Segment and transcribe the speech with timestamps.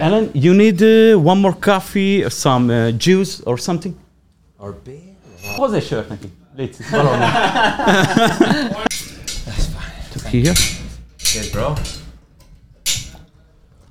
[0.00, 3.94] Alan, you need uh, one more coffee, or some uh, juice or something?
[4.58, 4.96] Or beer.
[5.56, 6.26] Hozz egy sört neki.
[6.56, 6.76] Légy.
[10.12, 10.52] Took here.
[11.16, 11.72] Cheers, bro.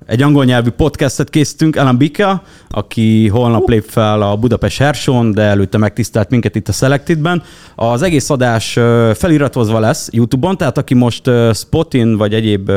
[0.06, 5.42] Egy angol nyelvű podcastet készítünk, Alan Bika, aki holnap lép fel a Budapest Herson, de
[5.42, 7.42] előtte megtisztelt minket itt a Selectedben.
[7.74, 8.72] Az egész adás
[9.14, 12.70] feliratozva lesz YouTube-on, tehát aki most Spotin vagy egyéb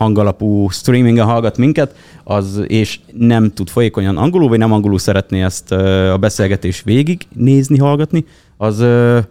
[0.00, 1.94] hangalapú streamingen hallgat minket,
[2.24, 5.72] az és nem tud folyékonyan angolul, vagy nem angolul szeretné ezt
[6.12, 8.24] a beszélgetés végig nézni, hallgatni,
[8.56, 8.84] az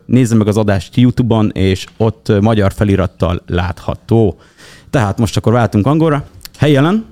[0.06, 4.38] nézze meg az adást YouTube-on, és ott magyar felirattal látható.
[4.90, 6.24] Tehát most akkor váltunk angolra.
[6.58, 7.06] Hey Ellen!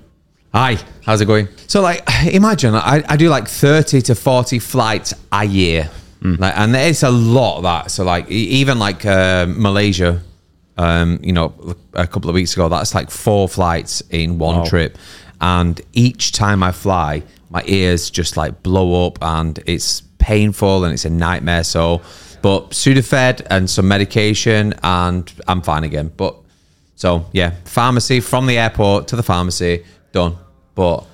[0.51, 1.47] Hi, how's it going?
[1.67, 5.89] So, like, imagine I, I do like 30 to 40 flights a year.
[6.21, 7.89] Like, and it's a lot of that.
[7.91, 10.21] So, like, e- even like uh, Malaysia,
[10.77, 11.53] um, you know,
[11.93, 14.65] a couple of weeks ago, that's like four flights in one Wow.
[14.65, 14.97] trip.
[15.41, 20.93] And each time I fly, my ears just like blow up and it's painful and
[20.93, 21.63] it's a nightmare.
[21.63, 22.01] So,
[22.41, 26.11] but Sudafed and some medication and I'm fine again.
[26.17, 26.35] But
[26.95, 30.37] so yeah, pharmacy from the airport to the pharmacy, done.
[30.75, 31.05] But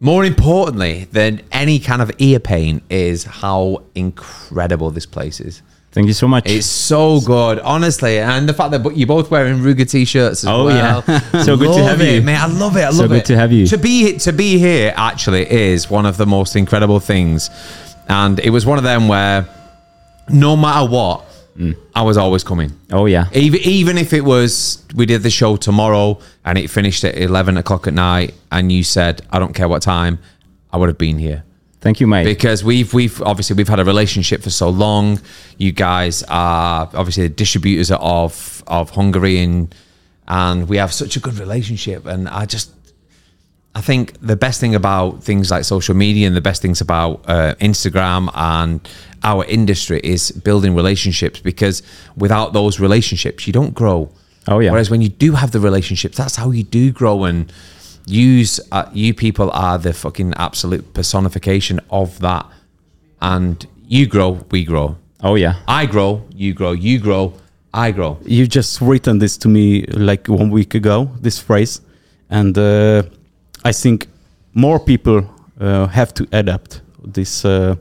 [0.00, 5.62] more importantly than any kind of ear pain is how incredible this place is.
[5.92, 6.48] Thank you so much.
[6.48, 10.66] It's so good, honestly, and the fact that you're both wearing Ruger t-shirts as Oh,
[10.66, 11.02] well.
[11.06, 11.42] yeah.
[11.44, 12.22] So good to have it, you.
[12.22, 12.40] man.
[12.40, 12.82] I love it.
[12.82, 13.66] I love So love good to have you.
[13.66, 17.50] To be to be here actually is one of the most incredible things,
[18.08, 19.48] and it was one of them where
[20.28, 21.24] no matter what,
[21.58, 21.74] Mm.
[21.96, 22.70] I was always coming.
[22.92, 23.26] oh yeah.
[23.32, 27.56] Even even if it was we did the show tomorrow and it finished at eleven
[27.56, 30.20] o'clock at night, and you said I don't care what time,
[30.72, 31.42] I would have been here
[31.80, 32.24] Thank you, mate.
[32.24, 35.20] because we've we've obviously we've had a relationship for so long.
[35.56, 39.74] You guys are obviously the distributors of of Hungary and
[40.28, 42.06] and we have such a good relationship.
[42.06, 42.70] And I just
[43.74, 47.24] I think the best thing about things like social media and the best things about
[47.28, 48.86] uh, Instagram and
[49.22, 51.82] our industry is building relationships because
[52.16, 54.10] without those relationships, you don't grow.
[54.48, 54.72] Oh, yeah.
[54.72, 57.24] Whereas when you do have the relationships, that's how you do grow.
[57.24, 57.52] And
[58.06, 62.46] use uh, you people are the fucking absolute personification of that.
[63.20, 64.96] And you grow, we grow.
[65.22, 65.54] oh yeah.
[65.68, 67.34] I grow, you grow, you grow,
[67.72, 68.18] I grow.
[68.24, 71.80] You just written this to me like one week ago, this phrase,
[72.28, 73.02] and uh,
[73.64, 74.08] I think
[74.54, 75.22] more people
[75.60, 77.76] uh, have to adapt this uh,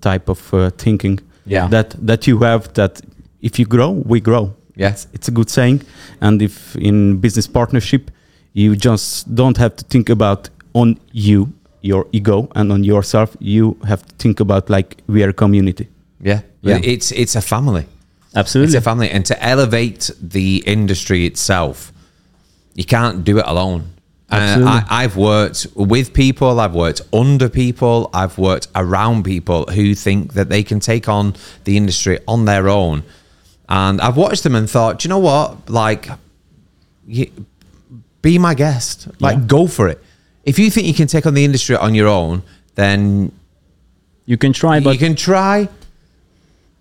[0.00, 1.20] type of uh, thinking.
[1.44, 1.68] Yeah.
[1.68, 3.00] That that you have that
[3.40, 4.54] if you grow, we grow.
[4.74, 4.90] Yeah.
[4.90, 5.82] It's, it's a good saying,
[6.20, 8.10] and if in business partnership,
[8.56, 11.52] you just don't have to think about on you,
[11.82, 13.36] your ego, and on yourself.
[13.38, 15.88] You have to think about like we are a community.
[16.22, 16.40] Yeah.
[16.62, 16.80] Yeah.
[16.82, 17.84] It's it's a family.
[18.34, 18.74] Absolutely.
[18.74, 21.92] It's a family, and to elevate the industry itself,
[22.74, 23.90] you can't do it alone.
[24.30, 24.64] Uh.
[24.66, 30.32] I, I've worked with people, I've worked under people, I've worked around people who think
[30.32, 31.34] that they can take on
[31.64, 33.04] the industry on their own,
[33.68, 35.70] and I've watched them and thought, "Do you know what?
[35.70, 36.08] Like,
[37.06, 37.30] you,
[38.30, 38.96] be my guest.
[39.26, 39.44] Like, Yeah.
[39.56, 39.98] go for it.
[40.50, 42.42] If you think you can take on the industry on your own,
[42.74, 43.30] then
[44.30, 45.68] you can try, but you can try,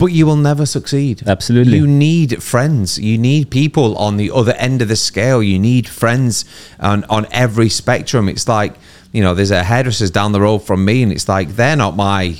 [0.01, 1.15] but you will never succeed.
[1.35, 1.77] Absolutely.
[1.77, 2.87] You need friends.
[3.09, 5.39] You need people on the other end of the scale.
[5.51, 6.45] You need friends
[6.79, 8.27] on, on every spectrum.
[8.33, 8.73] It's like,
[9.15, 11.95] you know, there's a hairdresser's down the road from me, and it's like they're not
[11.95, 12.35] my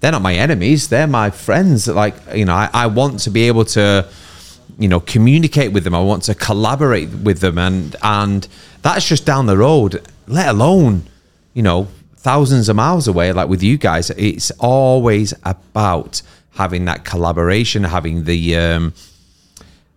[0.00, 0.80] they're not my enemies.
[0.88, 1.88] They're my friends.
[1.88, 4.06] Like, you know, I, I want to be able to,
[4.78, 5.94] you know, communicate with them.
[5.94, 8.46] I want to collaborate with them and and
[8.82, 11.04] that's just down the road, let alone,
[11.54, 14.10] you know, thousands of miles away, like with you guys.
[14.10, 16.22] It's always about
[16.52, 18.94] having that collaboration, having the um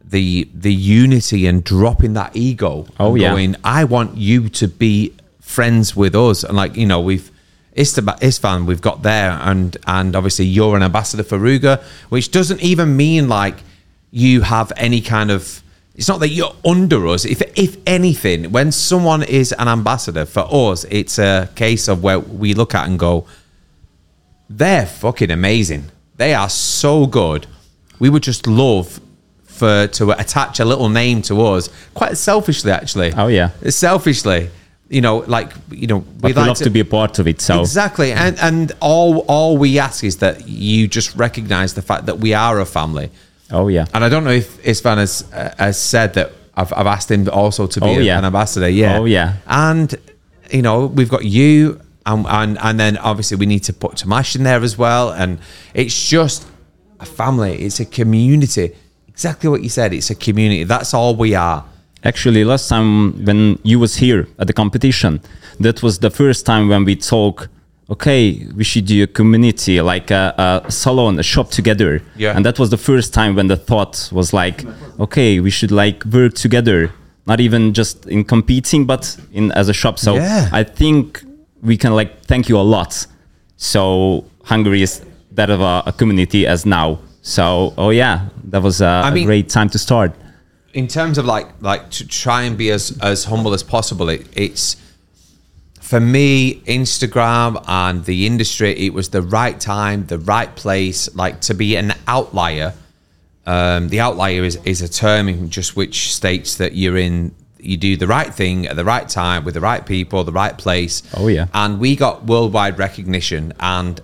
[0.03, 2.87] the the unity and dropping that ego.
[2.99, 3.31] Oh, yeah.
[3.31, 6.43] going, I want you to be friends with us.
[6.43, 7.31] And like, you know, we've
[7.75, 12.97] Istvan we've got there and and obviously you're an ambassador for Ruger, which doesn't even
[12.97, 13.57] mean like
[14.11, 15.63] you have any kind of
[15.99, 17.25] it's not that you're under us.
[17.25, 22.19] If if anything, when someone is an ambassador for us, it's a case of where
[22.19, 23.25] we look at and go,
[24.49, 25.91] they're fucking amazing.
[26.15, 27.47] They are so good.
[27.99, 29.01] We would just love
[29.43, 33.11] for to attach a little name to us, quite selfishly actually.
[33.13, 33.49] Oh, yeah.
[33.69, 34.49] selfishly.
[34.87, 37.41] You know, like you know, we love to, be a part of it.
[37.41, 42.05] So Exactly, and and all all we ask is that you just recognise the fact
[42.05, 43.11] that we are a family.
[43.51, 46.87] Oh yeah, And I don't know if Istvan has uh, has said that I've I've
[46.87, 48.19] asked him also to be Oh, yeah.
[48.19, 48.69] an ambassador.
[48.69, 48.99] Yeah.
[48.99, 49.37] Oh, yeah.
[49.47, 49.95] And
[50.51, 54.35] you know we've got you, and and and then obviously we need to put Tomash
[54.35, 55.39] in there as well, and
[55.73, 56.45] it's just
[56.99, 57.53] a family.
[57.65, 58.75] It's a community.
[59.07, 59.93] Exactly what you said.
[59.93, 60.63] It's a community.
[60.63, 61.65] That's all we are.
[62.03, 65.19] Actually, last time when you was here at the competition,
[65.59, 67.49] that was the first time when we talk.
[67.91, 72.01] Okay, we should do a community like a, a salon, a shop together.
[72.15, 72.35] Yeah.
[72.35, 74.63] And that was the first time when the thought was like,
[74.99, 76.91] okay, we should like work together,
[77.25, 79.97] not even just in competing, but in as a shop.
[79.97, 80.49] So Yeah.
[80.53, 81.23] I think
[81.63, 83.07] we can like thank you a lot.
[83.57, 85.01] So Hungary is
[85.31, 86.99] that of a, a community as now.
[87.21, 90.13] So oh yeah, that was a, a mean- great time to start.
[90.73, 94.21] in terms of like like to try and be as as humble as possible it,
[94.45, 94.75] it's
[95.89, 101.41] for me instagram and the industry it was the right time the right place like
[101.41, 102.75] to be an outlier.
[103.47, 107.75] Um, the outlier is, is a term in just which states that you're in you
[107.75, 111.01] do the right thing at the right time with the right people the right place.
[111.17, 111.47] Oh, yeah.
[111.55, 113.99] and we got worldwide recognition and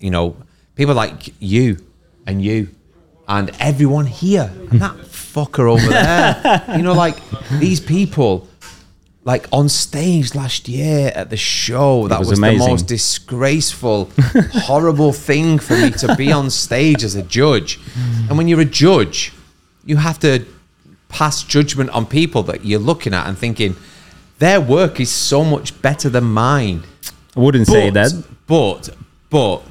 [0.00, 0.36] you know
[0.74, 1.76] people like you
[2.26, 2.68] and you
[3.28, 4.96] and everyone here and that
[5.34, 6.64] fucker over there.
[6.76, 7.18] You know like
[7.60, 8.48] these people
[9.26, 14.08] like on stage last year at the show that was was, the most disgraceful
[14.52, 17.78] horrible thing for me to be on stage as a judge.
[18.28, 19.32] And when you're a judge
[19.84, 20.44] you have to
[21.08, 23.76] pass judgment on people that you're looking at and thinking
[24.38, 26.82] their work is so much better than mine.
[27.34, 28.24] I wouldn't say that.
[28.46, 28.90] but
[29.30, 29.62] but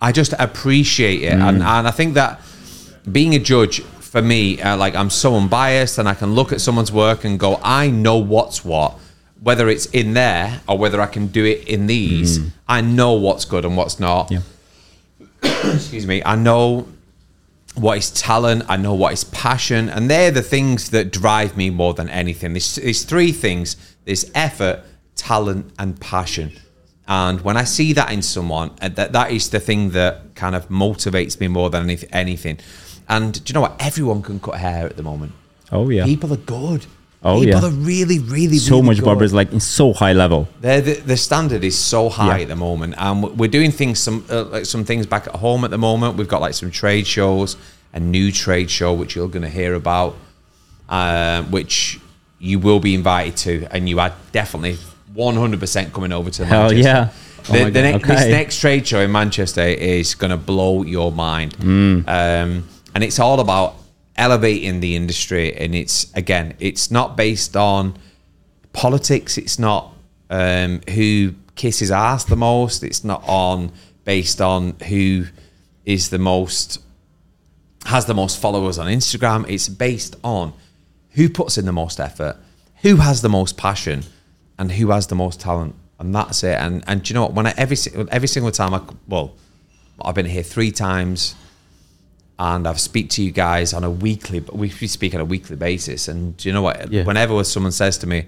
[0.00, 1.66] I just appreciate it, and mm.
[1.66, 2.40] and I think that
[3.10, 3.82] being a judge
[4.12, 7.40] for me, uh, like I'm so unbiased, and I can look at someone's work and
[7.40, 8.98] go, I know what's what,
[9.40, 12.38] whether it's in there or whether I can do it in these.
[12.68, 14.30] I know what's good and what's not.
[14.30, 14.40] Yeah.
[15.42, 16.22] Excuse me.
[16.24, 16.86] I know
[17.74, 18.64] what is talent.
[18.68, 22.52] I know what is passion, and they're the things that drive me more than anything.
[22.52, 24.84] There's, there's three things: there's effort,
[25.16, 26.52] talent, and passion.
[27.08, 30.54] And when I see that in someone, uh, that that is the thing that kind
[30.54, 32.58] of motivates me more than anything.
[33.16, 33.74] And do you know what?
[33.78, 35.32] Everyone can cut hair at the moment.
[35.70, 36.04] Oh yeah.
[36.04, 36.86] People are good.
[37.24, 37.68] Oh, People yeah.
[37.68, 39.04] are really, really, so really much good.
[39.04, 40.48] barbers like in so high level.
[40.60, 42.42] They're, the, the standard is so high Yeah.
[42.42, 45.62] at the moment, and we're doing things some uh, like some things back at home
[45.64, 46.16] at the moment.
[46.16, 47.56] We've got like some trade shows,
[47.92, 50.16] a new trade show which you're going to hear about,
[50.88, 52.00] uh, which
[52.40, 54.76] you will be invited to, and you are definitely
[55.16, 56.88] 100% coming over to Hell Manchester.
[56.88, 57.08] yeah.
[57.48, 60.82] Oh The, my the next, This next trade show in Manchester is going to blow
[60.82, 62.08] your mind, Mm.
[62.08, 62.64] um,
[62.94, 63.76] and it's all about
[64.16, 65.54] elevating the industry.
[65.56, 67.96] And it's again, it's not based on
[68.72, 69.38] politics.
[69.38, 69.94] It's not
[70.30, 72.82] um, who kisses ass the most.
[72.82, 73.72] It's not on
[74.04, 75.26] based on who
[75.84, 76.80] is the most
[77.84, 79.48] has the most followers on Instagram.
[79.48, 80.52] It's based on
[81.10, 82.36] who puts in the most effort,
[82.82, 84.04] who has the most passion,
[84.58, 85.74] and who has the most talent.
[85.98, 86.56] And that's it.
[86.58, 87.34] And and do you know what?
[87.34, 87.76] When I every
[88.10, 89.34] every single time I well,
[90.00, 91.34] I've been here three times,
[92.42, 94.40] and I've speak to you guys on a weekly.
[94.52, 96.08] We speak on a weekly basis.
[96.08, 96.90] And do you know what?
[96.90, 97.04] Yeah.
[97.04, 98.26] Whenever someone says to me,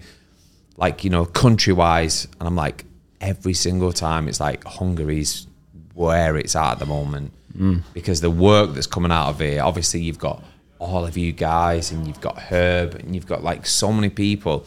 [0.77, 2.85] like you know, country wise, and I'm like,
[3.21, 5.49] every single time it's like Hungary's
[5.95, 7.83] where it's at at the moment mm.
[7.93, 9.61] because the work that's coming out of here.
[9.61, 10.45] Obviously, you've got
[10.79, 14.65] all of you guys, and you've got Herb, and you've got like so many people.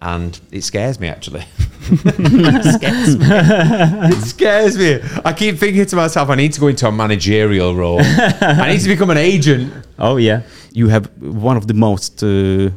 [0.00, 1.44] And it scares me actually.
[1.88, 3.26] it scares me.
[3.28, 5.00] It scares me.
[5.24, 8.00] I keep thinking to myself, I need to go into a managerial role.
[8.02, 9.72] I need to become an agent.
[9.98, 10.42] Oh yeah.
[10.76, 12.70] you have one of the most uh,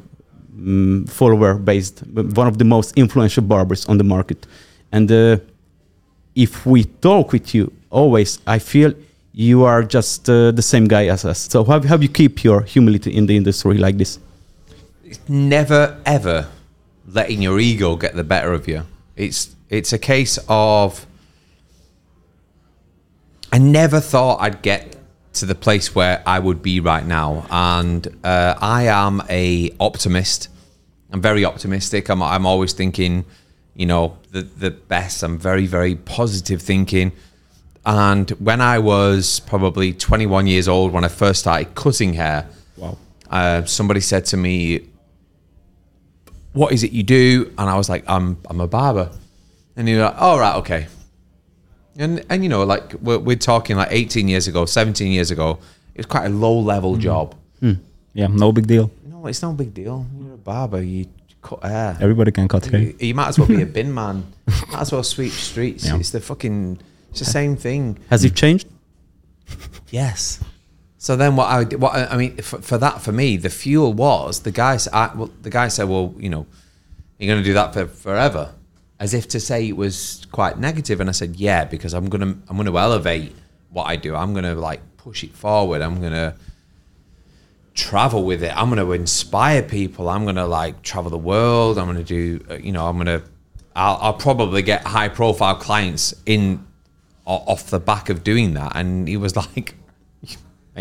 [0.56, 2.02] mm, follower based
[2.42, 4.48] one of the most influential barbers on the market
[4.92, 5.38] and uh,
[6.34, 8.94] if we talk with you always i feel
[9.34, 12.62] you are just uh, the same guy as us so how, how you keep your
[12.62, 14.18] humility in the industry like this
[15.28, 16.48] never ever
[17.12, 18.84] letting your ego get the better of you.
[19.16, 21.06] It's it's a case of
[23.52, 24.96] I never thought I'd get
[25.34, 30.50] to the place where I would be right now, and uh, I am a optimist.
[31.12, 32.10] I'm very optimistic.
[32.10, 33.26] I'm I'm always thinking,
[33.76, 35.24] you know, the the best.
[35.24, 37.12] I'm very very positive thinking.
[37.86, 42.48] And when I was probably 21 years old, when I first started cutting hair,
[42.78, 42.98] Wow.
[43.32, 44.82] uh, somebody said to me,
[46.54, 49.12] "What is it you do?" And I was like, "I'm I'm a barber."
[49.76, 50.88] And you're like, "Oh right, okay."
[51.98, 55.60] And and you know, like we're, we're talking like 18 years ago, 17 years ago,
[55.96, 57.02] it was quite a low level hmm.
[57.02, 57.36] job.
[57.60, 57.74] Hmm.
[58.14, 58.92] Yeah, no big deal.
[59.06, 60.06] No, it's no big deal.
[60.18, 60.82] You're a barber.
[60.82, 61.08] You
[61.42, 61.98] cut hair.
[62.00, 62.80] Everybody can cut hair.
[62.82, 64.26] You, you might as well be a bin man.
[64.72, 65.86] might as well sweep streets.
[65.86, 65.98] Yeah.
[65.98, 66.80] It's the fucking.
[67.12, 67.98] It's the same thing.
[68.10, 68.68] has it changed
[69.90, 70.40] Yes.
[71.00, 74.42] So then, what I what I mean for, for that for me, the fuel was
[74.42, 74.78] the guy.
[74.94, 76.46] I, well, the guy said, "Well, you know,
[77.18, 78.54] you're going to do that for forever,"
[79.00, 81.00] as if to say it was quite negative.
[81.00, 83.34] And I said, "Yeah, because I'm gonna I'm gonna elevate
[83.70, 84.14] what I do.
[84.14, 85.82] I'm gonna like push it forward.
[85.82, 86.36] I'm gonna
[87.80, 88.56] travel with it.
[88.56, 90.10] I'm going to inspire people.
[90.10, 91.78] I'm going to like travel the world.
[91.78, 93.24] I'm going to do, uh, you know, I'm going to,
[93.76, 96.66] I'll, I'll probably get high profile clients in
[97.26, 98.74] off the back of doing that.
[98.76, 99.76] And he was like,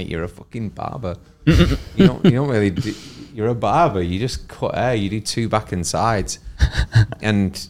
[0.07, 1.17] you're a fucking barber.
[1.45, 2.95] you don't, you don't really, do,
[3.33, 4.03] you're a barber.
[4.03, 4.95] You just cut hair.
[4.95, 6.39] You do two back and sides.
[7.23, 7.69] and,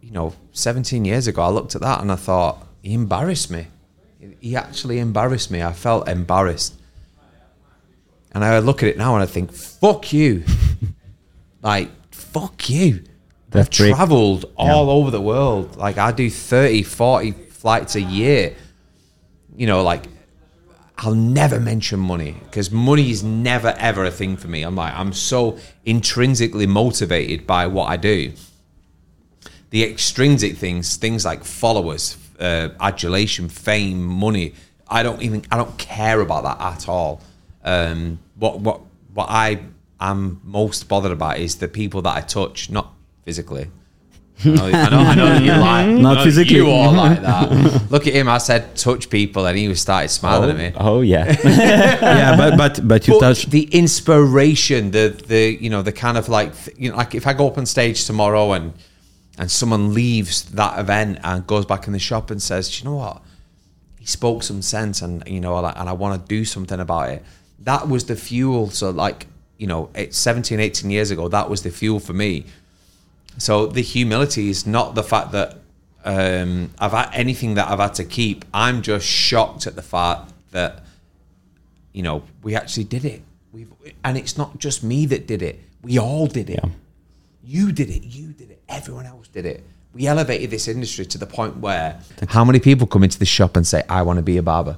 [0.00, 3.68] you know, 17 years ago, I looked at that and I thought, he embarrassed me.
[4.40, 5.62] He actually embarrassed me.
[5.62, 6.74] I felt embarrassed.
[8.32, 10.44] And I look at it now and I think, fuck you.
[11.62, 13.04] like, fuck you.
[13.50, 13.94] That's I've great.
[13.94, 15.76] traveled all over the world.
[15.76, 18.56] Like, I do 30, 40 flights a year.
[19.54, 20.04] You know, like,
[21.04, 24.62] I'll never mention money because money is never, ever a thing for me.
[24.62, 28.32] I'm like, I'm so intrinsically motivated by what I do.
[29.70, 34.54] The extrinsic things, things like followers, uh, adulation, fame, money,
[34.86, 37.20] I don't even, I don't care about that at all.
[37.64, 38.82] Um, what, what,
[39.12, 39.60] what I
[39.98, 42.92] am most bothered about is the people that I touch, not
[43.24, 43.68] physically.
[44.44, 46.02] Oh, I know, I know, I know you like, mm-hmm.
[46.02, 46.56] Not I know physically.
[46.56, 47.90] You all like that.
[47.90, 48.28] Look at him.
[48.28, 50.72] I said touch people, and he was started smiling at me.
[50.76, 51.36] Oh, oh yeah.
[51.44, 53.46] yeah, but but but you But touch.
[53.46, 57.32] the inspiration, the the you know the kind of like you know like if I
[57.32, 58.72] go up on stage tomorrow and
[59.38, 62.90] and someone leaves that event and goes back in the shop and says, "Do you
[62.90, 63.22] know what?
[63.98, 67.24] He spoke some sense, and you know, and I want to do something about it."
[67.60, 68.70] That was the fuel.
[68.70, 69.26] So like
[69.62, 72.46] you know, it's 17, 18 years ago, that was the fuel for me.
[73.38, 75.58] So the humility is not the fact that
[76.04, 78.44] um, I've had anything that I've had to keep.
[78.52, 80.84] I'm just shocked at the fact that
[81.92, 83.22] you know we actually did it.
[83.52, 83.72] We've,
[84.04, 85.60] and it's not just me that did it.
[85.82, 86.60] We all did it.
[86.62, 86.70] Yeah.
[87.44, 88.04] You did it.
[88.04, 88.62] You did it.
[88.68, 89.64] Everyone else did it.
[89.92, 93.56] We elevated this industry to the point where how many people come into the shop
[93.56, 94.76] and say, "I want to be a barber."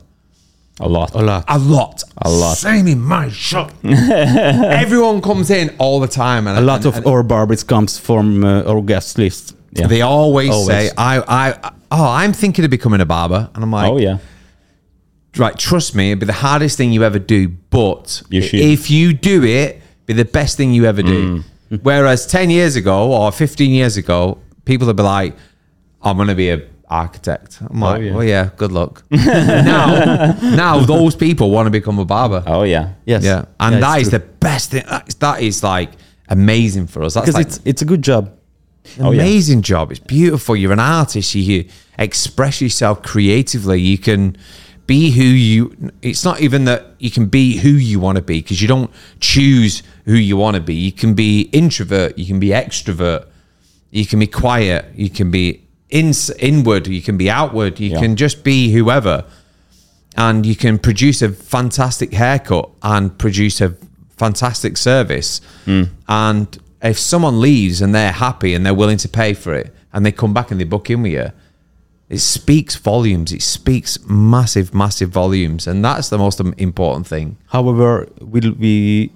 [0.81, 1.15] A lot.
[1.15, 1.45] A lot.
[1.49, 2.03] A lot.
[2.19, 2.57] A lot.
[2.57, 3.71] Same in my shop.
[3.85, 7.99] Everyone comes in all the time, and A lot and- of and- our barbers comes
[7.99, 9.55] from uh, our guest list.
[9.73, 9.87] Yeah.
[9.89, 10.67] They always, Always.
[10.67, 13.51] say, I, I, oh, I'm thinking of becoming a barber.
[13.55, 14.19] And I'm like, Oh yeah.
[15.37, 17.49] right, trust me, it'd be the hardest thing you ever do.
[17.49, 21.43] But You if you do it, be the best thing you ever do.
[21.73, 21.81] Mm.
[21.83, 25.35] Whereas 10 years ago or 15 years ago, people would be like,
[26.03, 27.59] I'm going to be a architect.
[27.61, 28.15] I'm oh, like, yeah.
[28.15, 29.05] well, yeah, good luck.
[29.11, 32.43] now, now those people want to become a barber.
[32.47, 32.95] Oh yeah.
[33.05, 33.25] Yes.
[33.25, 33.45] Yeah.
[33.61, 34.19] And Yeah, that it's is true.
[34.19, 34.85] the best thing.
[34.89, 35.91] That is, that is like
[36.29, 37.15] amazing for us.
[37.15, 38.37] That's because like, it's it's a good job.
[39.01, 39.23] Oh, yeah.
[39.23, 39.91] amazing job.
[39.91, 40.55] It's beautiful.
[40.55, 41.35] You're an artist.
[41.35, 41.65] You
[41.99, 43.81] express yourself creatively.
[43.81, 44.37] You can
[44.87, 45.93] be who you.
[46.03, 48.91] It's not even that you can be who you want to be because you don't
[49.21, 50.75] choose who you want to be.
[50.75, 52.19] You can be introvert.
[52.19, 53.27] You can be extrovert.
[53.91, 54.87] You can be quiet.
[54.95, 55.64] You can be
[55.95, 56.87] in, inward.
[56.89, 57.81] You can be outward.
[57.81, 58.01] You Yeah.
[58.01, 59.25] can just be whoever,
[60.17, 63.75] and you can produce a fantastic haircut and produce a
[64.17, 65.41] fantastic service.
[65.65, 65.85] Hmm.
[66.09, 66.47] And
[66.83, 70.13] if someone leaves and they're happy and they're willing to pay for it, and they
[70.13, 71.31] come back and they book in with you,
[72.11, 73.33] it speaks volumes.
[73.33, 77.37] It speaks massive, massive volumes, and that's the most important thing.
[77.47, 79.11] However, will we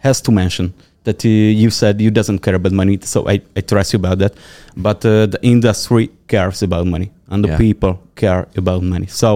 [0.00, 0.74] has to mention
[1.06, 1.28] that uh,
[1.62, 4.34] you said you doesn't care about money, so I, I trust you about that.
[4.76, 7.58] But uh, the industry cares about money, and the Yeah.
[7.58, 9.06] people care about money.
[9.06, 9.28] So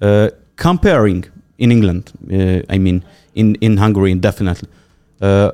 [0.00, 1.24] uh, comparing
[1.58, 3.02] in England, uh, I mean
[3.34, 4.68] in in Hungary, definitely.
[5.20, 5.50] Uh,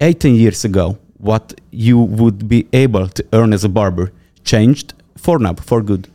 [0.00, 4.10] 18 years ago, what you would be able to earn as a barber
[4.44, 6.08] changed for now, for good.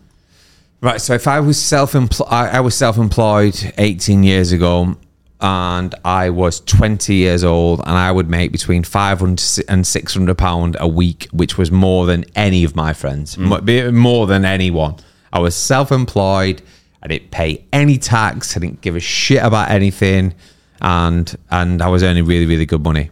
[0.82, 1.02] Right.
[1.02, 4.96] So if I was self I I was self-employed 18 years ago
[5.44, 10.78] and I was 20 years old and I would make between 500 and 600 pound
[10.80, 13.36] a week, which was more than any of my friends,
[13.66, 14.96] be- more than anyone.
[15.34, 16.62] I was self-employed.
[17.02, 18.56] I didn't pay any tax.
[18.56, 20.34] I didn't give a shit about anything.
[20.82, 23.10] And, and I was earning really, really good money.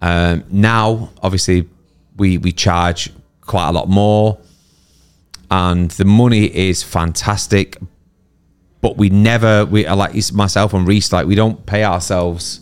[0.00, 1.68] Um, now, obviously,
[2.16, 3.10] we we charge
[3.42, 4.38] quite a lot more,
[5.50, 7.76] and the money is fantastic.
[8.80, 12.60] But we never, we I like myself and Reese, like we don't pay ourselves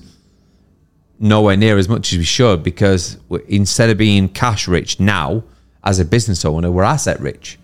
[1.21, 5.43] nowhere near as much as we should because instead of being cash rich now
[5.85, 7.59] as a business owner, we're asset rich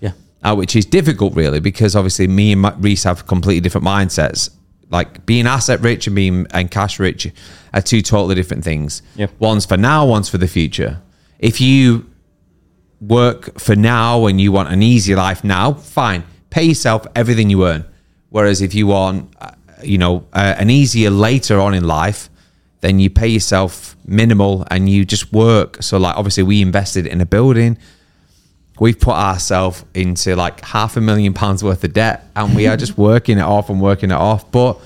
[0.00, 0.12] Yeah.
[0.44, 4.50] uh, which is difficult really because obviously me and Reese have completely different mindsets.
[4.90, 7.30] Like being asset rich and being and cash rich
[7.72, 9.02] are two totally different things.
[9.16, 9.30] Yep.
[9.38, 11.00] One's for now, one's for the future.
[11.38, 12.06] If you
[13.00, 17.66] work for now and you want an easy life now, fine, pay yourself everything you
[17.66, 17.84] earn.
[18.30, 19.50] Whereas if you want, uh,
[19.82, 22.28] you know, uh, an easier later on in life,
[22.80, 25.82] then you pay yourself minimal and you just work.
[25.82, 27.78] So like obviously we invested in a building
[28.78, 32.78] we've put ourselves into like half a million pounds worth of debt and we are
[32.78, 34.80] just working it off and working it off but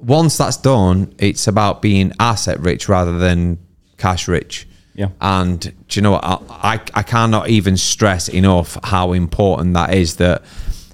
[0.00, 3.58] once that's done, it's about being asset rich rather than
[3.98, 4.66] cash rich.
[4.94, 5.10] Yeah.
[5.20, 6.24] And do you know what?
[6.24, 10.16] I, I, I cannot even stress enough how important that is.
[10.16, 10.42] That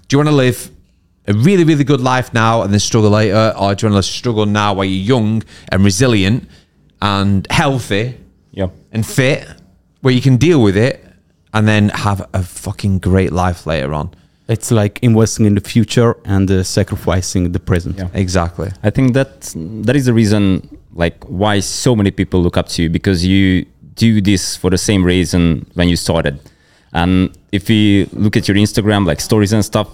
[0.08, 0.70] do you want to live
[1.28, 3.52] a really, really good life now and then struggle later?
[3.59, 6.49] Or do you want to struggle now while you're young and resilient
[7.02, 8.14] and healthy
[8.52, 8.68] Yeah.
[8.92, 9.47] and fit
[10.02, 11.04] where you can deal with it
[11.52, 14.11] and then have a fucking great life later on?
[14.49, 17.99] It's like investing in the future and uh, sacrificing the present.
[17.99, 18.09] Yeah.
[18.14, 18.71] Exactly.
[18.85, 19.40] I think that
[19.87, 23.66] that is the reason, like, why so many people look up to you because you
[23.97, 26.38] do this for the same reason when you started.
[26.92, 29.88] And if you look at your Instagram, like stories and stuff,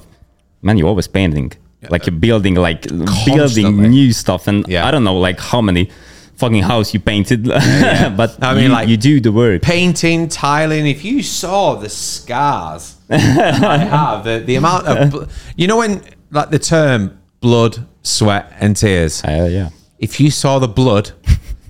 [0.62, 1.52] man, you're always painting,
[1.90, 3.62] like you're building, like Constantly.
[3.62, 4.46] building new stuff.
[4.48, 4.86] And Yeah.
[4.86, 5.90] I don't know, like how many
[6.36, 7.44] fucking house you painted,
[8.16, 9.62] but I mean, you, like- you do the work.
[9.62, 10.86] painting, tiling.
[10.86, 15.22] If you saw the scars I have, the, the amount of, bl-
[15.56, 19.22] you know, when like the term blood, sweat, and tears.
[19.24, 19.68] Uh, yeah.
[19.98, 21.10] If you saw the blood,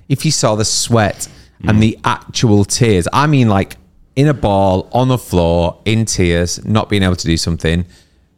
[0.09, 1.27] if you saw the sweat
[1.67, 3.77] and the actual tears, I mean, like
[4.15, 7.85] in a ball on the floor in tears, not being able to do something.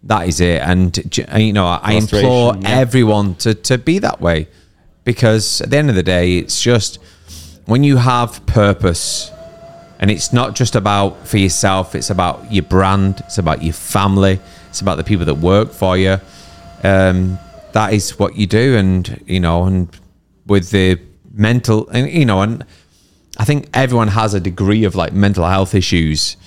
[0.05, 2.69] That is it, and you know, I implore yeah.
[2.69, 4.47] everyone to to be that way,
[5.03, 6.99] because at the end of the day, it's just
[7.65, 9.31] when you have purpose
[9.99, 14.39] and it's not just about for yourself it's about your brand it's about your family
[14.69, 16.19] it's about the people that work for you
[16.83, 17.39] um,
[17.73, 19.89] that is what you do and you know and
[20.45, 20.99] with the
[21.33, 22.65] mental and you know and
[23.37, 26.37] i think everyone has a degree of like mental health issues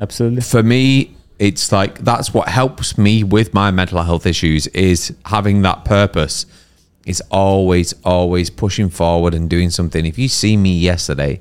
[0.00, 0.42] Absolutely.
[0.42, 5.62] for me it's like that's what helps me with my mental health issues is having
[5.62, 6.46] that purpose.
[7.06, 10.06] It's always always pushing forward and doing something.
[10.06, 11.40] If you see me yesterday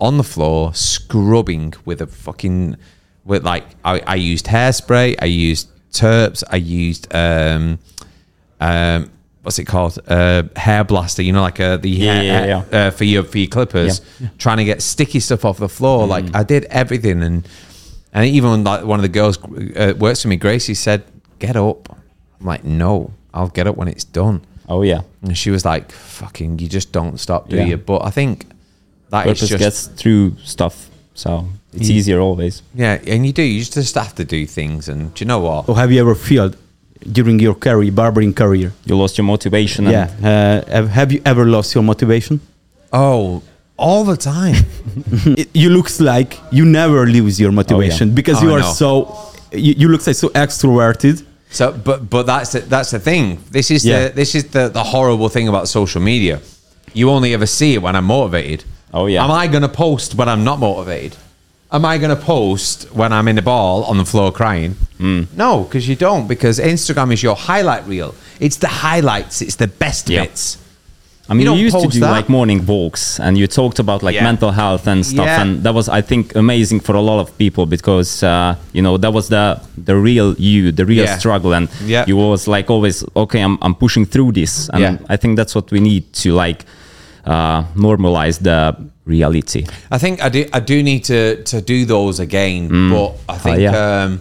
[0.00, 2.76] on the floor scrubbing with a fucking
[3.24, 7.78] with like I, I used hairspray i used terps i used um
[8.60, 9.10] um
[9.42, 9.98] what's it called?
[10.06, 12.78] Uh hair blaster you know like uh the Yeah, hair, yeah, yeah.
[12.78, 14.00] Uh, for your for your clippers
[14.38, 16.06] trying to get sticky stuff off the floor.
[16.06, 17.46] Like i did everything and
[18.12, 19.38] and even when like one of the girls
[19.76, 21.02] uh, works for me, Gracie said,
[21.38, 21.88] "Get up."
[22.40, 25.02] I'm like, "No, I'll get up when it's done." Oh, yeah.
[25.22, 27.64] And she was like, "Fucking, you just don't stop, do Yeah.
[27.66, 28.46] you?" But I think
[29.10, 30.88] that Purpose just gets through stuff.
[31.14, 31.92] So it's Mm.
[31.96, 32.62] easier always.
[32.74, 33.42] yeah, and you do.
[33.42, 35.68] You just have to do things, and do you know what?
[35.68, 36.54] Or have you ever felt
[37.12, 38.72] during your career, barbering career?
[38.84, 39.86] You lost your motivation.
[39.86, 40.08] and- Yeah.
[40.66, 42.40] Uh, have, have you ever lost your motivation?
[42.92, 43.42] Oh,
[43.76, 44.54] all the time.
[45.38, 49.16] it, you looks like you never lose your motivation because Oh, you are so
[49.52, 53.38] you, you look like so extroverted So, but but that's the, that's the thing.
[53.50, 54.08] This is Yeah.
[54.08, 56.40] the this is the the horrible thing about social media.
[56.94, 58.64] You only ever see it when I'm motivated.
[58.92, 59.24] Oh, yeah.
[59.24, 61.16] Am I going to post when I'm not motivated?
[61.70, 64.76] Am I going to post when I'm in the ball on the floor crying?
[64.98, 65.24] Hmm.
[65.36, 66.26] No, because you don't.
[66.28, 68.14] Because Instagram is your highlight reel.
[68.40, 69.42] It's the highlights.
[69.42, 70.22] It's the best Yeah.
[70.24, 70.56] bits.
[71.28, 72.10] I mean, You you, used to do that.
[72.16, 74.22] like morning walks, and you talked about like Yeah.
[74.24, 75.40] mental health and stuff, Yeah.
[75.42, 78.96] and that was, I think, amazing for a lot of people because uh, you know
[78.98, 81.18] that was the the real you, the real Yeah.
[81.18, 82.04] struggle, and Yeah.
[82.06, 84.96] you was like always, okay, I'm I'm pushing through this, and Yeah.
[85.14, 86.64] I think that's what we need to like
[87.26, 89.64] uh, normalize the reality.
[89.90, 90.44] I think I do.
[90.52, 93.62] I do need to to do those again, but I think Mm.
[93.62, 94.04] yeah.
[94.04, 94.20] um,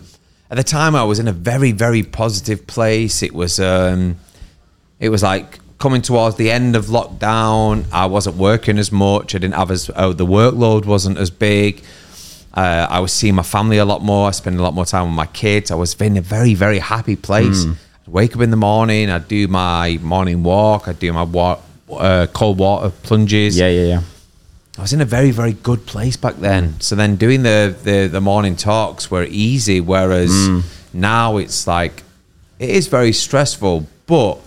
[0.49, 3.21] at the time I was in a very very positive place.
[3.25, 4.15] It was um,
[4.99, 7.85] it was like coming towards the end of lockdown.
[7.91, 9.35] I wasn't working as much.
[9.35, 11.83] I didn't have as oh, the workload wasn't as big.
[12.53, 14.29] Uh, I was seeing my family a lot more.
[14.29, 15.71] I spent a lot more time with my kids.
[15.71, 17.65] I was in a very very happy place.
[17.65, 19.09] I'd wake up in the morning.
[19.09, 20.87] I'd do my morning walk.
[20.87, 21.59] I'd do my wa-
[21.91, 23.57] uh, cold water plunges.
[23.57, 24.01] Yeah, yeah, yeah.
[24.77, 26.79] I was in a very, very good place back then.
[26.81, 30.63] So then doing the the, the morning talks were easy, whereas Mm.
[30.93, 32.03] now it's like
[32.59, 33.85] it is very stressful.
[34.07, 34.37] But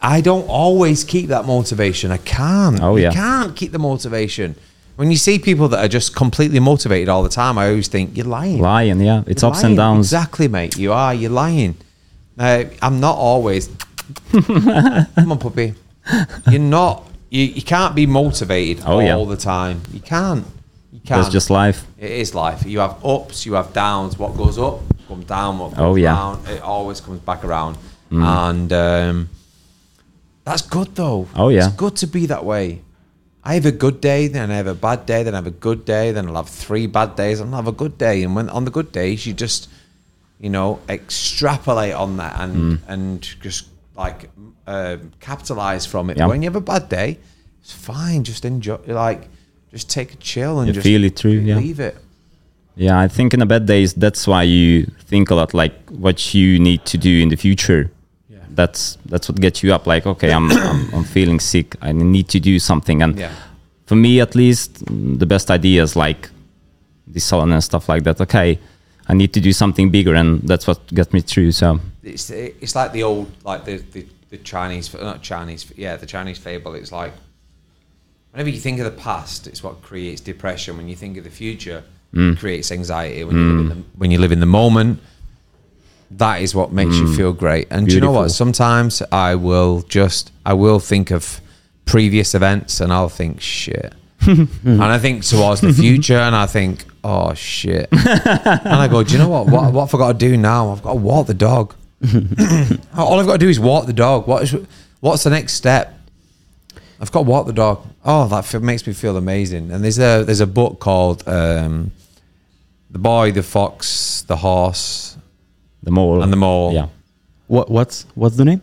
[0.00, 2.10] I don't always keep that motivation.
[2.10, 2.80] I can't.
[2.80, 3.10] Oh, You yeah.
[3.12, 4.54] can't keep the motivation.
[4.96, 8.16] When you see people that are just completely motivated all the time, I always think
[8.16, 8.60] you're lying.
[8.60, 10.06] Lying, yeah, it's You're ups and downs.
[10.06, 10.76] Exactly, mate.
[10.76, 11.14] You are.
[11.14, 11.76] You're lying.
[12.38, 13.68] Uh, I'm not always.
[14.32, 15.74] Come on, puppy.
[16.50, 17.04] You're not.
[17.30, 19.24] You, you can't be motivated Oh, all yeah.
[19.24, 19.82] the time.
[19.92, 20.46] You can't.
[20.92, 21.20] You can't.
[21.22, 21.84] That's just life.
[21.98, 22.64] It is life.
[22.64, 23.44] You have ups.
[23.46, 24.18] You have downs.
[24.18, 25.58] What goes up comes down.
[25.58, 26.14] What goes Oh, yeah.
[26.14, 27.76] down, it always comes back around.
[28.10, 29.28] And um,
[30.48, 31.28] that's good, though.
[31.34, 31.66] Oh, yeah.
[31.66, 32.82] It's good to be that way.
[33.44, 35.50] I have a good day, then I have a bad day, then I have a
[35.68, 38.22] good day, then I'll have three bad days, and I'll have a good day.
[38.22, 39.68] And when on the good days, you just,
[40.40, 42.74] you know, extrapolate on that and Hmm.
[42.92, 44.28] and just like
[44.66, 46.18] uh, capitalize from it.
[46.18, 46.26] Yeah.
[46.26, 47.18] When you have a bad day,
[47.62, 48.22] it's fine.
[48.24, 49.28] Just enjoy, like,
[49.72, 51.56] just take a chill and You just feel it through, yeah.
[51.56, 51.96] leave it.
[52.76, 56.34] Yeah, I think in the bad days, that's why you think a lot like what
[56.34, 57.90] you need to do in the future.
[58.58, 59.86] That's that's what gets you up.
[59.86, 61.68] Like, okay, I'm I'm, I'm feeling sick.
[61.80, 63.02] I need to do something.
[63.02, 63.32] And Yeah.
[63.86, 64.70] for me, at least,
[65.18, 66.28] the best ideas like
[67.14, 68.20] the salon and stuff like that.
[68.20, 68.58] Okay,
[69.10, 71.52] I need to do something bigger, and that's what got me through.
[71.52, 72.30] So it's
[72.64, 76.74] it's like the old like the the, the Chinese not Chinese yeah the Chinese fable.
[76.74, 77.12] It's like
[78.32, 80.76] whenever you think of the past, it's what creates depression.
[80.76, 81.80] When you think of the future,
[82.12, 82.38] it mm.
[82.38, 83.24] creates anxiety.
[83.24, 83.74] When you live in mm.
[83.74, 84.98] the, when you live in the moment,
[86.12, 87.68] that is what makes you feel great.
[87.70, 88.30] And do you know what?
[88.30, 91.40] Sometimes I will just I will think of
[91.84, 93.94] previous events and I'll think shit.
[94.26, 97.88] and I think towards the future and I think, oh shit.
[97.92, 99.46] and I go, do you know what?
[99.48, 100.70] What, what have I got to do now?
[100.70, 101.74] I've got to walk the dog.
[102.96, 104.26] All I've got to do is walk the dog.
[104.26, 104.56] What is
[105.00, 105.94] what's the next step?
[107.00, 107.86] I've got to walk the dog.
[108.04, 109.70] Oh, that makes me feel amazing.
[109.70, 111.92] And there's a there's a book called um,
[112.90, 115.17] The Boy, the Fox, the Horse,
[115.88, 116.72] the mole and the Mole.
[116.74, 116.88] Yeah,
[117.54, 118.60] What what's what's the name?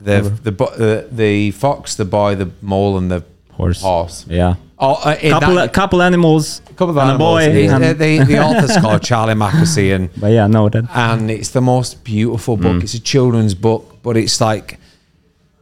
[0.00, 3.22] The the bo- the, the fox, the boy, the mole, and the
[3.58, 3.80] horse.
[3.82, 4.26] horse.
[4.28, 7.42] Yeah, Oh, uh, couple that- couple animals, A couple of and animals.
[7.44, 7.52] a boy.
[7.54, 11.30] The, and- the, the, the author's called Charlie Mackesy, and but yeah, no, that and
[11.30, 12.82] it's the most beautiful book.
[12.82, 14.78] It's a children's book, but it's like,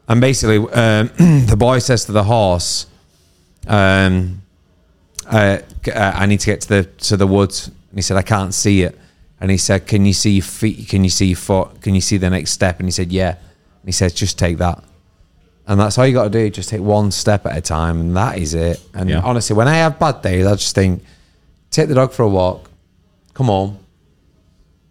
[0.08, 1.10] and basically, um,
[1.52, 2.86] the boy says to the horse,
[3.66, 4.42] um,
[5.30, 5.58] uh,
[5.94, 8.52] uh, "I need to get to the to the woods," and he said, "I can't
[8.54, 8.98] see it."
[9.42, 10.88] And he said, "Can you see your feet?
[10.88, 11.80] Can you see your foot?
[11.82, 14.58] Can you see the next step?" And he said, "Yeah." And he says, "Just take
[14.58, 14.78] that."
[15.66, 16.48] And that's all you got to do.
[16.48, 18.80] Just take one step at a time, and that is it.
[18.94, 19.20] And Yeah.
[19.24, 21.02] honestly, when I have bad days, I just think,
[21.72, 22.70] take the dog for a walk,
[23.34, 23.78] come home,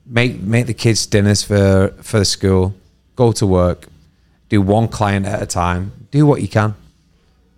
[0.06, 2.74] make make the kids dinners for for the school,
[3.16, 3.88] go to work,
[4.50, 6.76] do one client at a time, do what you can.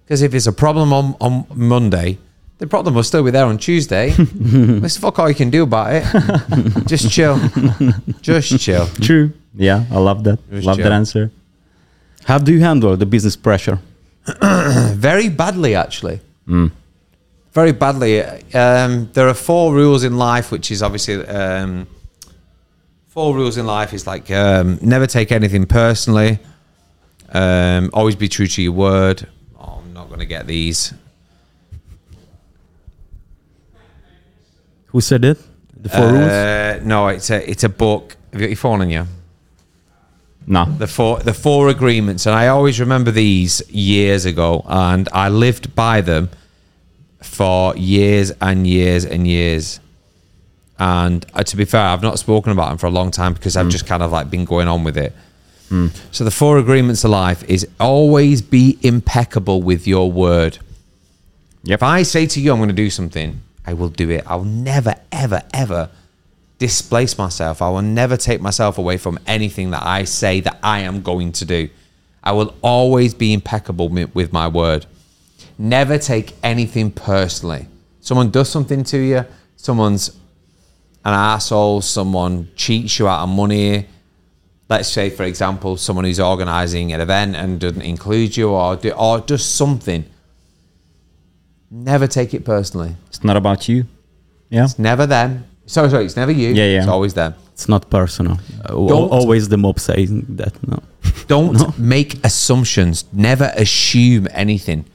[0.05, 2.19] Because if it's a problem on, on Monday,
[2.63, 4.11] the problem will still be there on Tuesday.
[4.17, 6.05] There's fuck all you can do about it.
[6.87, 7.37] Just chill.
[8.21, 8.87] Just chill.
[9.01, 9.33] true.
[9.53, 10.39] Yeah, I love that.
[10.49, 11.29] It was love that answer.
[12.23, 13.79] How do you handle the business pressure?
[14.41, 16.21] Very badly, actually.
[17.51, 18.21] Very badly.
[18.53, 21.85] Um, there are four rules in life, which is obviously um,
[23.09, 26.39] four rules in life is like um, never take anything personally,
[27.33, 29.27] um, always be true to your word.
[29.59, 30.93] Oh, I'm not going to get these.
[34.93, 35.37] Who said it?
[35.81, 36.31] The four rules.
[36.31, 38.15] Uh, no, it's a it's a book.
[38.31, 39.05] Have you got your phone on you?
[40.47, 45.29] No, the four the four agreements and i always remember these years ago and i
[45.29, 46.29] lived by them
[47.21, 49.79] for years and years and years
[50.77, 53.55] and uh, to be fair i've not spoken about them for a long time because
[53.55, 55.13] i've just kind of like been going on with it
[56.11, 60.57] so the four agreements of life is always be impeccable with your word
[61.63, 61.77] Yep.
[61.79, 64.43] if i say to you i'm going to do something i will do it i'll
[64.43, 65.89] never ever ever
[66.63, 67.61] displace myself.
[67.61, 71.33] I will never take myself away from anything that I say that I am going
[71.33, 71.69] to do.
[72.23, 74.85] I will always be impeccable with my word.
[75.57, 77.67] Never take anything personally.
[77.99, 79.25] Someone does something to you,
[79.57, 80.09] someone's
[81.03, 83.87] an asshole, someone cheats you out of money.
[84.69, 88.91] Let's say, for example, someone who's organizing an event and doesn't include you or, do,
[88.91, 90.05] or does something.
[91.75, 92.95] Never take it personally.
[93.07, 93.85] it's not about you.
[94.49, 95.45] Yeah, It's never them.
[95.65, 96.49] Sorry, sorry, it's never you.
[96.49, 96.79] Yeah, yeah.
[96.79, 97.33] It's always them.
[97.53, 98.37] It's not personal.
[98.63, 100.53] Uh, Don't- always the mob saying that.
[100.67, 100.79] No.
[101.27, 103.05] Don't make assumptions.
[103.11, 104.85] Never assume anything.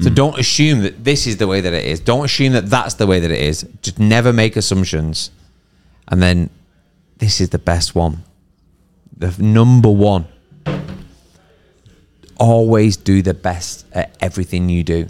[0.00, 2.00] So don't assume that this is the way that it is.
[2.00, 3.64] Don't assume that that's the way that it is.
[3.82, 5.30] Just never make assumptions.
[6.08, 6.50] And then
[7.18, 8.24] this is the best one.
[9.16, 10.24] The number one.
[12.38, 15.06] Always do the best at everything you do.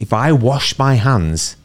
[0.00, 1.56] If I wash my hands,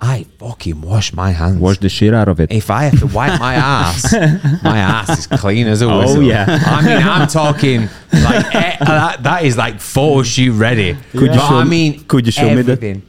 [0.00, 1.58] I fucking wash my hands.
[1.58, 2.52] wash the shit out of it.
[2.52, 4.12] If I have to wipe my ass,
[4.62, 6.46] my ass is clean as a Oh, yeah.
[6.64, 10.96] I mean, I'm talking like eh, that, that is like photo shoot ready.
[11.12, 12.72] Could you show I me- mean, could you show me that?
[12.82, 13.02] everything.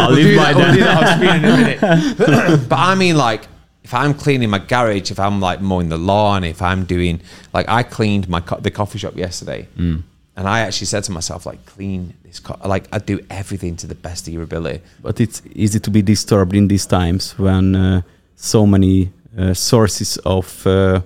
[0.00, 1.18] I'll We'll do by that- we'll that.
[1.20, 2.68] that on in a minute.
[2.68, 3.46] but I mean, like,
[3.84, 7.20] if I'm cleaning my garage, if I'm like mowing the lawn, if I'm doing
[7.52, 10.02] like I cleaned my co- the coffee shop yesterday, Mm.
[10.36, 12.40] And I actually said to myself like, clean this.
[12.40, 12.58] car.
[12.64, 14.80] like I do everything to the best of your ability.
[15.02, 18.02] But it's easy to be disturbed in these times when uh,
[18.36, 21.00] so many uh, sources of uh,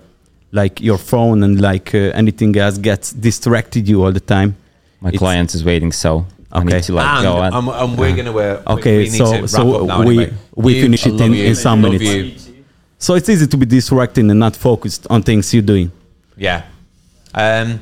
[0.52, 4.56] like your phone and like uh, anything else gets distracted you all the time.
[5.00, 6.74] My It's- client is waiting, so I Okay.
[6.74, 8.60] need to like and, go and and, and we're gonna wear.
[8.66, 10.34] Okay, we need so- to so wrap up now we- anyway.
[10.56, 12.04] we You, finish it in- you, in some minutes.
[12.04, 12.34] you.
[12.98, 15.90] So it's easy to be distracted and not focused on things you're doing.
[16.36, 16.62] Yeah.
[17.34, 17.80] Um,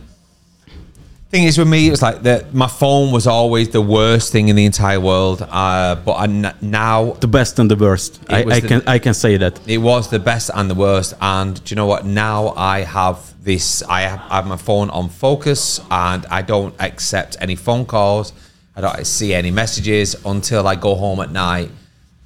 [1.30, 2.54] thing is, with me, it was like that.
[2.54, 5.42] My phone was always the worst thing in the entire world.
[5.48, 6.26] Uh, but I,
[6.60, 8.20] now The best and the worst.
[8.28, 9.60] I, I the- can I can say that.
[9.68, 11.14] it was the best and the worst.
[11.20, 12.04] And do you know what?
[12.04, 13.82] Now I have this.
[13.82, 18.32] I have, I have my phone on focus, and I don't accept any phone calls.
[18.76, 21.70] I don't see any messages until I go home at night.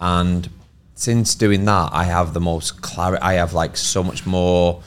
[0.00, 0.48] And
[0.94, 3.22] since doing that, I have the most clarity.
[3.22, 4.82] I have like so much more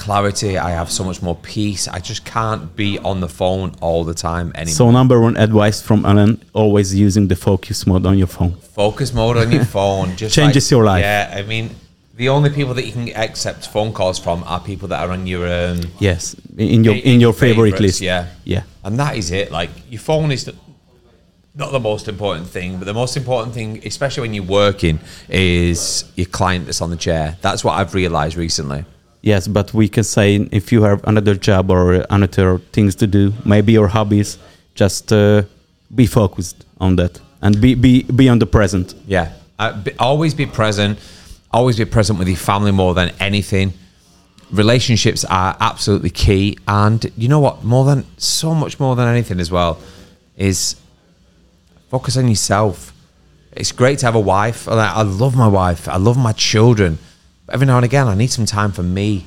[0.00, 0.52] clarity.
[0.58, 1.82] I have so much more peace.
[1.96, 4.74] I just can't be on the phone all the time anymore.
[4.80, 8.52] So number one advice from Alan: always using the focus mode on your phone.
[8.82, 11.02] focus mode on your phone just Changes like- your life.
[11.02, 11.66] Yeah, I mean,
[12.16, 15.26] the only people that you can accept phone calls from are people that are on
[15.26, 18.00] your um, Yes, in your in your favorite list.
[18.00, 18.62] Yeah, yeah.
[18.84, 19.50] and that is it.
[19.50, 20.54] Like your phone is the,
[21.54, 26.04] not the most important thing, but the most important thing, especially when you're working, is
[26.16, 27.36] your client that's on the chair.
[27.42, 28.84] That's what I've realized recently.
[29.22, 33.34] Yes, but we can say if you have another job or another things to do,
[33.44, 34.38] maybe your hobbies,
[34.74, 35.42] just uh,
[35.94, 38.94] be focused on that and be be be on the present.
[39.06, 40.98] Yeah, uh, be, always be present.
[41.52, 43.72] Always be present with your family more than anything.
[44.52, 47.64] Relationships are absolutely key, and you know what?
[47.64, 49.80] More than so much more than anything as well
[50.36, 50.76] is
[51.90, 52.92] focus on yourself.
[53.52, 54.68] It's great to have a wife.
[54.68, 55.88] I I love my wife.
[55.88, 56.98] I love my children.
[57.50, 59.26] Every now and again, I need some time for me.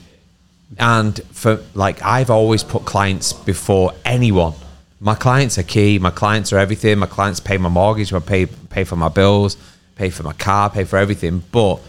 [0.79, 4.53] And for like, I've always put clients before anyone.
[4.99, 5.99] My clients are key.
[5.99, 6.97] My clients are everything.
[6.99, 8.13] My clients pay my mortgage.
[8.13, 9.57] I pay pay for my bills,
[9.95, 11.43] pay for my car, pay for everything.
[11.51, 11.79] But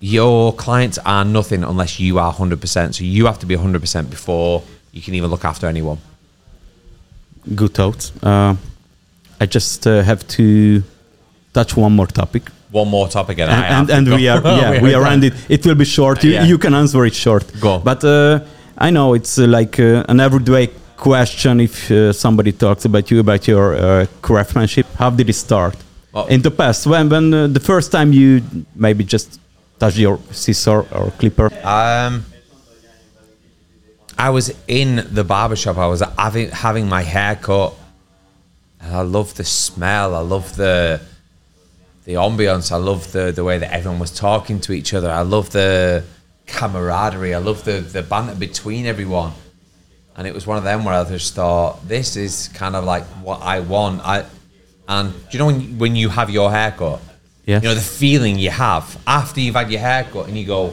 [0.00, 2.94] your clients are nothing unless you are hundred percent.
[2.94, 5.98] So you have to be hundred percent before you can even look after anyone.
[7.54, 8.12] Good thoughts.
[8.22, 8.54] Uh,
[9.40, 10.82] I just uh, have to
[11.52, 14.82] touch one more topic, One more topic, and, and I and, and we are yeah
[14.82, 15.32] we are ended.
[15.48, 16.22] It will be short.
[16.24, 16.44] You, Yeah.
[16.44, 17.44] you can answer it short.
[17.60, 17.78] Go.
[17.78, 18.40] But uh,
[18.76, 21.60] I know it's uh, like uh, an everyday question.
[21.60, 25.76] If uh, somebody talks about you about your uh, craftsmanship, how did it start?
[26.12, 28.42] Well- In the past, when when uh, the first time you
[28.74, 29.40] maybe just
[29.78, 31.50] touched your scissor or clipper.
[31.64, 32.24] Um,
[34.18, 35.76] I was in the barbershop.
[35.78, 37.72] I was having having my hair cut.
[38.80, 40.14] And I love the smell.
[40.14, 41.00] I love the
[42.08, 42.72] the ambiance.
[42.72, 45.10] I love the the way that everyone was talking to each other.
[45.10, 46.02] I love the
[46.46, 47.34] camaraderie.
[47.34, 49.32] I love the the banter between everyone.
[50.16, 53.04] And it was one of them where I just thought, this is kind of like
[53.26, 54.00] what I want.
[54.04, 54.24] I
[54.88, 57.00] and do you know when when you have your hair cut?
[57.44, 57.62] Yes.
[57.62, 60.72] You know the feeling you have after you've had your haircut, and you go,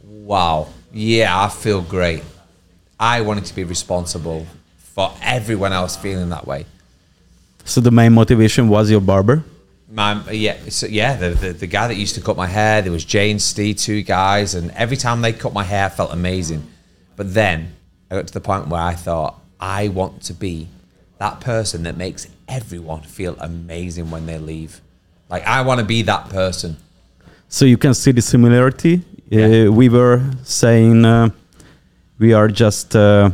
[0.00, 2.22] wow, yeah, I feel great.
[3.00, 4.46] I wanted to be responsible
[4.94, 6.66] for everyone else feeling that way.
[7.64, 9.42] So the main motivation was your barber.
[9.94, 12.90] My, yeah, so yeah, the, the the guy that used to cut my hair, there
[12.90, 16.66] was Jane, Steve, two guys, and every time they cut my hair, I felt amazing.
[17.14, 17.76] But then
[18.10, 20.66] I got to the point where I thought, I want to be
[21.18, 24.80] that person that makes everyone feel amazing when they leave.
[25.30, 26.76] Like I want to be that person.
[27.48, 29.02] So you can see the similarity.
[29.30, 29.68] Yeah.
[29.68, 31.28] Uh, we were saying uh,
[32.18, 33.30] we are just uh,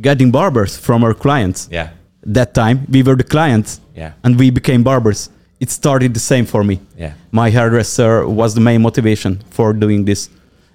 [0.00, 1.68] getting barbers from our clients.
[1.70, 1.90] Yeah,
[2.22, 4.12] That time we were the clients, Yeah.
[4.22, 5.30] and we became barbers.
[5.60, 6.80] It started the same for me.
[6.96, 7.12] Yeah.
[7.30, 10.30] My hairdresser was the main motivation for doing this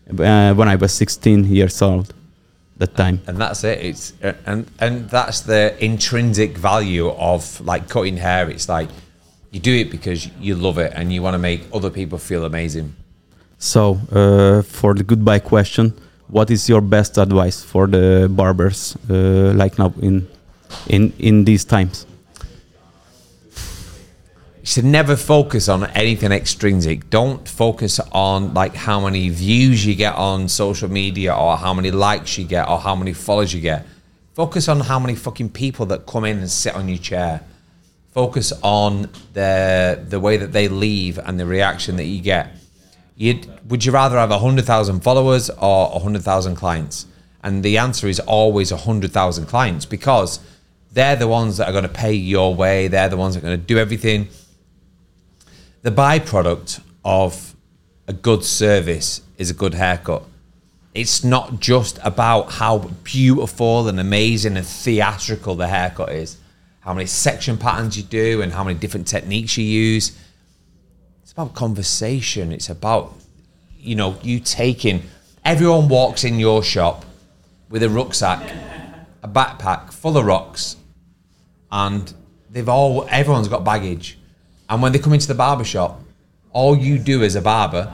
[0.10, 2.13] uh, when I was 16 years old.
[2.78, 3.21] That time.
[3.26, 3.80] and that's it.
[3.80, 4.13] It's
[4.45, 8.50] and and that's the intrinsic value of like cutting hair.
[8.50, 8.89] It's like
[9.52, 12.43] you do it because you love it and you want to make other people feel
[12.43, 12.93] amazing.
[13.58, 15.93] So uh, for the goodbye question,
[16.28, 20.28] what is your best advice for the barbers uh, like now in
[20.89, 22.06] in in these times?
[24.65, 27.08] Should never focus on anything extrinsic.
[27.12, 31.91] Don't focus on like how many views you get on social media or how many
[31.91, 33.86] likes you get or how many followers you get.
[34.34, 37.41] Focus on how many fucking people that come in and sit on your chair.
[38.12, 42.51] Focus on the the way that they leave and the reaction that you get.
[43.15, 47.06] You'd, would you rather have 100,000 followers or 100,000 clients?
[47.43, 50.39] And the answer is always 100,000 clients because
[50.91, 52.88] they're the ones that are going to pay your way.
[52.88, 54.28] They're the ones that are going to do everything
[55.86, 57.56] the byproduct of
[58.08, 60.24] a good service is a good haircut.
[60.95, 66.38] It's not just about how beautiful and amazing and theatrical the haircut is,
[66.80, 70.17] how many section patterns you do, and how many different techniques you use.
[71.21, 72.52] It's about conversation.
[72.52, 73.13] It's about,
[73.78, 75.04] you know, you taking.
[75.43, 77.06] Everyone walks in your shop
[77.69, 78.41] with a rucksack,
[79.21, 80.78] a backpack full of rocks,
[81.71, 82.12] and
[82.50, 84.17] they've all everyone's got baggage.
[84.69, 86.01] And when they come into the barber shop,
[86.51, 87.91] all you do as a barber,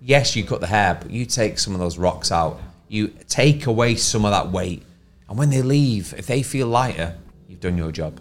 [0.00, 2.60] yes, you cut the hair, but you take some of those rocks out.
[2.88, 4.82] You take away some of that weight.
[5.28, 7.14] And when they leave, if they feel lighter,
[7.48, 8.12] you've done your job.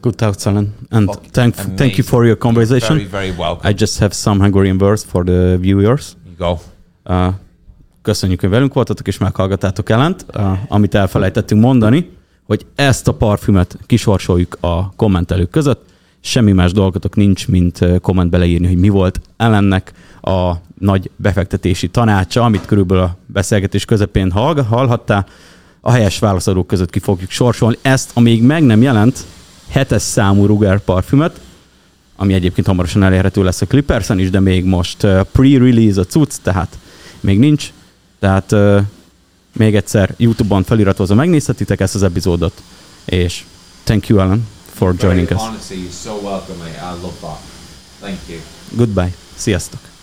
[0.00, 0.74] Good thoughts, Alan.
[0.90, 2.96] And Fucking thank, thank you for your conversation.
[2.98, 3.70] Very, very welcome.
[3.70, 6.16] I just have some Hungarian words for the viewers.
[6.26, 6.58] you go.
[7.04, 7.32] Uh,
[8.02, 10.26] köszönjük, hogy velünk voltatok, és meghallgattátok ellent,
[10.68, 12.10] amit elfelejtettünk mondani,
[12.44, 15.84] hogy ezt a parfümöt kisorsoljuk a kommentelők között,
[16.20, 22.42] semmi más dolgotok nincs, mint kommentbe leírni, hogy mi volt ellennek a nagy befektetési tanácsa,
[22.42, 24.30] amit körülbelül a beszélgetés közepén
[24.68, 25.26] hallhattál.
[25.80, 29.24] A helyes válaszadók között ki fogjuk sorsolni ezt, amíg meg nem jelent
[29.68, 31.40] hetes számú Ruger parfümöt,
[32.16, 36.78] ami egyébként hamarosan elérhető lesz a Clippersen is, de még most pre-release a cucc, tehát
[37.20, 37.72] még nincs.
[38.18, 38.54] Tehát
[39.52, 42.62] még egyszer YouTube-on feliratozva megnézhetitek ezt az epizódot,
[43.04, 43.44] és
[43.84, 45.40] thank you, Alan, for joining us.
[45.40, 46.76] Honestly, you're so welcome, mate.
[46.82, 47.38] I love that.
[48.00, 48.40] Thank you.
[48.76, 49.12] Goodbye.
[49.36, 49.95] Sziasztok!